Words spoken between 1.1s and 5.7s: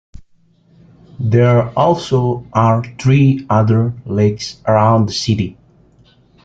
There also are three other lakes around the city.